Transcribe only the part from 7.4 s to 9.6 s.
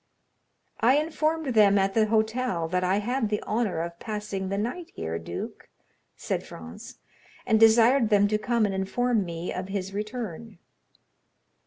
"and desired them to come and inform me